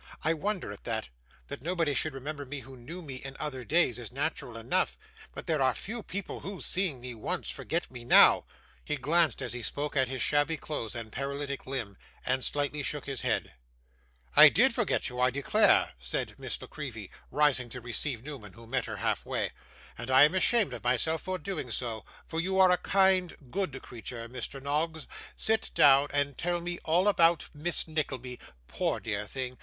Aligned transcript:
'I 0.23 0.33
wonder 0.33 0.71
at 0.71 0.83
that. 0.85 1.09
That 1.45 1.61
nobody 1.61 1.93
should 1.93 2.15
remember 2.15 2.43
me 2.43 2.61
who 2.61 2.75
knew 2.75 3.03
me 3.03 3.17
in 3.17 3.37
other 3.39 3.63
days, 3.63 3.99
is 3.99 4.11
natural 4.11 4.57
enough; 4.57 4.97
but 5.35 5.45
there 5.45 5.61
are 5.61 5.75
few 5.75 6.01
people 6.01 6.39
who, 6.39 6.59
seeing 6.59 6.99
me 6.99 7.13
once, 7.13 7.51
forget 7.51 7.91
me 7.91 8.03
NOW.' 8.03 8.43
He 8.83 8.95
glanced, 8.95 9.43
as 9.43 9.53
he 9.53 9.61
spoke, 9.61 9.95
at 9.95 10.07
his 10.07 10.23
shabby 10.23 10.57
clothes 10.57 10.95
and 10.95 11.11
paralytic 11.11 11.67
limb, 11.67 11.97
and 12.25 12.43
slightly 12.43 12.81
shook 12.81 13.05
his 13.05 13.21
head. 13.21 13.53
'I 14.35 14.49
did 14.49 14.73
forget 14.73 15.07
you, 15.07 15.19
I 15.19 15.29
declare,' 15.29 15.91
said 15.99 16.33
Miss 16.39 16.59
La 16.59 16.67
Creevy, 16.67 17.11
rising 17.29 17.69
to 17.69 17.79
receive 17.79 18.23
Newman, 18.23 18.53
who 18.53 18.65
met 18.65 18.85
her 18.85 18.97
half 18.97 19.23
way, 19.23 19.51
'and 19.99 20.09
I 20.09 20.23
am 20.23 20.33
ashamed 20.33 20.73
of 20.73 20.83
myself 20.83 21.21
for 21.21 21.37
doing 21.37 21.69
so; 21.69 22.05
for 22.25 22.41
you 22.41 22.57
are 22.59 22.71
a 22.71 22.77
kind, 22.77 23.35
good 23.51 23.79
creature, 23.83 24.27
Mr. 24.27 24.59
Noggs. 24.59 25.05
Sit 25.35 25.69
down 25.75 26.07
and 26.11 26.39
tell 26.39 26.59
me 26.59 26.79
all 26.85 27.07
about 27.07 27.49
Miss 27.53 27.87
Nickleby. 27.87 28.39
Poor 28.65 28.99
dear 28.99 29.27
thing! 29.27 29.59